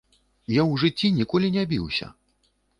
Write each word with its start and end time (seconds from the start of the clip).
Я 0.59 0.63
ў 0.71 0.73
жыцці 0.85 1.13
ніколі 1.19 1.53
не 1.61 1.69
біўся! 1.75 2.13